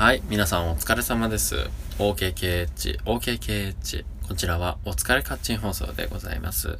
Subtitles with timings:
[0.00, 1.56] はい、皆さんお疲れ様です。
[1.98, 4.04] OKKH、OKKH。
[4.26, 6.78] こちらはお疲れカッチン放送でございます。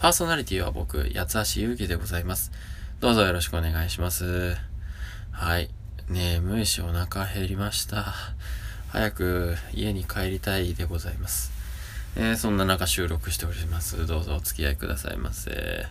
[0.00, 2.52] パーソナリティは僕、八橋ゆうきでございます。
[3.00, 4.54] どうぞよろしくお願いします。
[5.30, 5.70] はい。
[6.10, 8.12] 眠いしお腹減りました。
[8.88, 11.52] 早く家に帰りたいでございます。
[12.16, 14.06] えー、そんな中収録しております。
[14.06, 15.86] どうぞお付き合いくださいませ。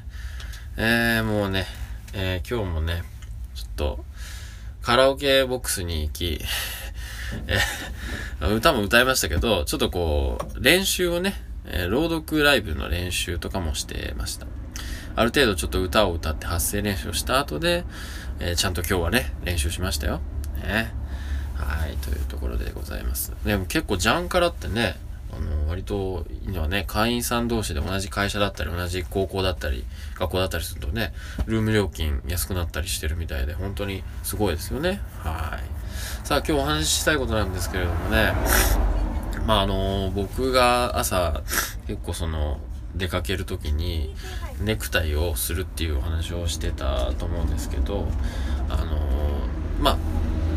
[0.77, 1.65] えー、もうね、
[2.13, 3.01] えー、今日もね、
[3.55, 4.05] ちょっと、
[4.81, 6.41] カラオケボックスに行き、
[7.47, 7.59] え
[8.55, 14.47] 歌も歌いましたけど、ちょっとこう、練習をね、え朗読ライブの練習とかもしてました。
[15.15, 17.83] ある程度ちょっと歌を歌って発声練習をした後で、
[18.39, 20.19] えー、ちゃんと今日はね、練習しましたよ。
[20.63, 20.91] ね。
[21.55, 23.33] はい、というところでございます。
[23.45, 24.95] でも結構ジャンカラってね、
[25.35, 29.85] あの、割と、今ね、会員さん同士で同じ会社だったり、同じ高校だったり、
[30.15, 31.13] 学校だったりするとね、
[31.45, 35.01] ルーム料金安くなったりしてるみたいで、本当にすごいですよね。
[35.23, 36.27] はい。
[36.27, 38.33] さあ、今日お話ししたいことなんですけれどもね、
[39.45, 41.41] まあ、あの、僕が朝、
[41.87, 42.59] 結構その、
[42.95, 44.13] 出かける時に
[44.61, 48.07] ネクタイをするっていうお話をしてたと思うんですけど
[48.69, 48.97] あの
[49.79, 49.97] まあ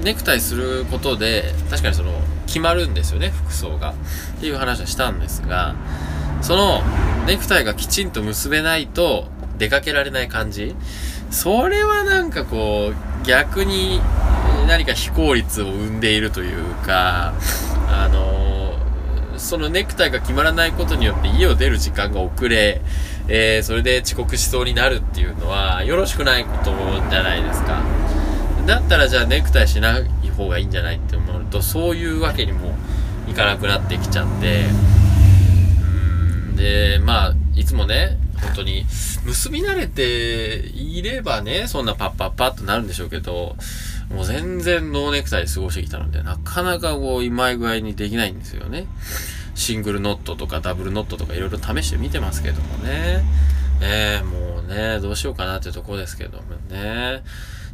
[0.03, 2.12] ネクタイすることで確かにその
[2.45, 3.95] 決まるんですよね服装が
[4.37, 5.75] っていう話はしたんですが
[6.42, 6.83] その
[7.27, 9.27] ネクタイがきちんと結べないと
[9.59, 10.75] 出かけられない感じ
[11.31, 14.00] それはなんかこう逆に
[14.67, 17.34] 何か非効率を生んでいるというか
[17.89, 22.81] あのそのネクタイが決まらないことによって家を出る時間が遅れ、
[23.28, 26.72] えー、それで遅刻しそうになるっていうのはよろしくないこと
[27.11, 28.03] じゃないですか。
[28.67, 32.75] だったらじゃあネクタイしない方がいいんじゃないって思うと、そういうわけにも
[33.29, 34.95] いかなくなってきちゃって、うん
[36.56, 38.87] で、まあ、いつもね、本当に、
[39.25, 43.56] 結び慣れていればね、そんなパッパッパッとなるんでしょうけど、
[44.11, 48.87] もう全然ノーネクタイで過ごしてきたので、なかなかこう、今い具合にできないんですよね。
[49.55, 53.25] シングルノットとかダブルノットとかいろいろ試してみてますけどもね。
[53.81, 57.22] えー、もうね、どうしようかなっていうとこですけどもね。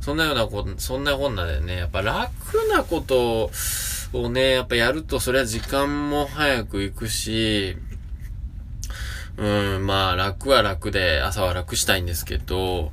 [0.00, 2.30] そんなようなこ、そんな本なでね、やっぱ楽
[2.72, 3.50] なこと
[4.12, 7.76] をね、やっぱやるとそれは時間も早く行くし、
[9.36, 12.92] うん、まあ楽は楽で朝は楽したいんですけど、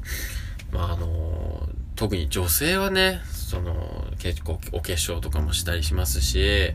[0.71, 6.73] まああの、特に女性はね、その、結構お化粧とかもしたりしますし、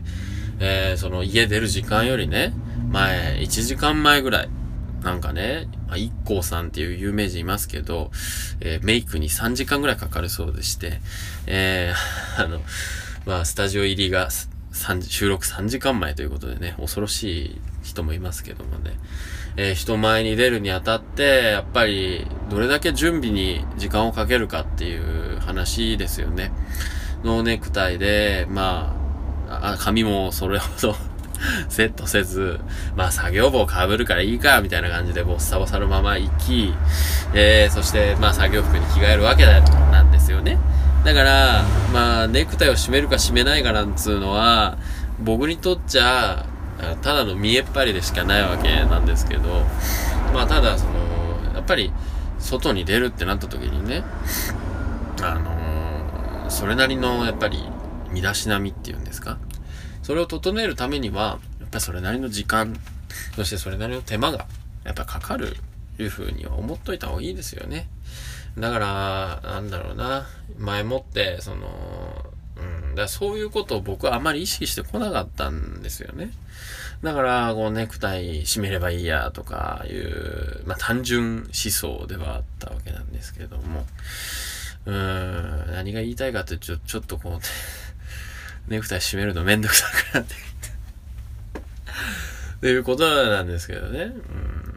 [0.59, 2.53] えー、その家出る時間よりね、
[2.89, 4.49] 前、1時間前ぐらい、
[5.03, 8.11] なんかね、まあ、一光さんっていう有名人いますけど、
[8.61, 11.01] えー、メイクに3時間ぐらいかかるそうでして、
[11.45, 12.61] えー、 あの、
[13.25, 14.29] まあ、スタジオ入りが
[14.71, 18.93] 収録3時間前ということでね、恐ろしい人もいますけどもね、
[19.57, 26.51] えー、人前に出るにあたって、やっぱり、どれだけ準備に時間をかけるかっていう話ですよね。
[27.23, 28.95] ノーネクタイで、ま
[29.49, 30.95] あ、あ髪もそれほど
[31.69, 32.59] セットせず、
[32.95, 36.73] まあ作業帽被るからいいか、みたいな感じでボッサボサのまま行き、
[37.33, 40.57] えー、そしてまあ作業服に着替えるわけなんですよね。
[41.03, 44.77] だから、まあネクタイを締めるか締めないかなんつうのは、
[45.19, 46.45] 僕にとっちゃ、
[47.01, 49.65] ただの見えっ張りでしかないわけなんですけど、
[50.33, 50.91] まあただその、
[51.55, 51.91] やっぱり
[52.39, 54.03] 外に出るってなった時にね、
[55.21, 57.63] あのー、それなりのやっぱり
[58.11, 59.37] 身だしなみっていうんですか？
[60.03, 62.75] それを整えるためには、やっぱりそれなりの時間、
[63.35, 64.45] そしてそれなりの手間が、
[64.83, 65.55] やっぱかかる、
[65.99, 67.87] いうふうには思っといた方がいいですよね。
[68.57, 70.27] だから、なんだろうな、
[70.57, 72.33] 前もって、その、
[72.91, 76.31] だからそういうことを僕はあまり意識してこなかったんですよね。
[77.01, 83.85] だから、こう、ネクタイ締めればいいやとかいう、まあ単純思想ではあったわけなんですけれども、
[84.85, 87.39] うーん、何が言いたいかってちょ、ちょっとこう、
[88.67, 90.43] ネクタイ締めるのめんどくさくなってきて。
[92.57, 94.13] っていうことなんですけどね。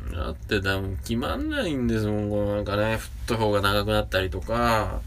[0.09, 0.13] うん。
[0.13, 2.31] だって多分決まんないんですもん。
[2.31, 5.01] このなんかね、振った方が長くなったりとか、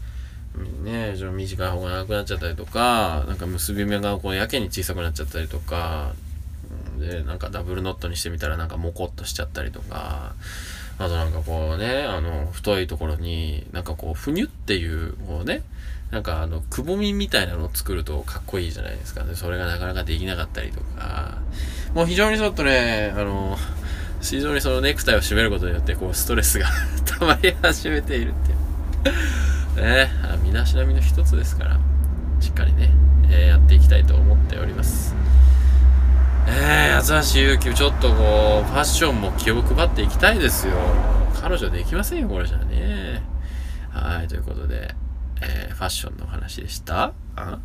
[0.82, 6.14] ね、ちょ短い方が長くなっちゃったりとか、なんか結び目がこうやけに小さくなっちゃったりとか、
[6.98, 10.34] で、なんかダブルノットにしてみたらなんかモコっとしちゃったりとか、
[11.00, 15.62] あとなんかこうね、あの、太いところに、なんかこう、ふにゅっていう、こうね、
[16.10, 19.34] なんかあの、くぼみみたいなのを作るとかっこいいじゃないですかね。
[19.34, 21.38] それがなかなかできなかったりとか、
[21.94, 23.56] もう非常にちょっとね、あの、
[24.20, 26.66] 非常にそのネクタイを締めることによって、こう、ストレスが
[27.18, 28.52] 溜まり始めているって
[29.80, 29.82] いう。
[29.82, 30.10] ね、
[30.42, 31.80] 身だしなみの一つですから、
[32.40, 32.90] しっかりね、
[33.30, 35.14] えー、やっていきたいと思っております。
[36.52, 40.74] えー、八橋ゆうき、ちょっとこう、ファッションも気を配っていきたいですよ。
[41.40, 43.22] 彼女できませんよ、これじゃね。
[43.90, 44.94] はい、ということで、
[45.40, 47.12] えー、ファッションの話でした。
[47.36, 47.60] あ？